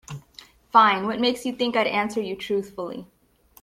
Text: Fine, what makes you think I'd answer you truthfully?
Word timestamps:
Fine, 0.71 1.05
what 1.05 1.19
makes 1.19 1.45
you 1.45 1.53
think 1.53 1.77
I'd 1.77 1.85
answer 1.85 2.19
you 2.23 2.35
truthfully? 2.35 3.05